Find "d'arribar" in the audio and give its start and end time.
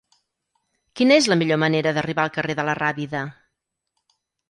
1.99-2.27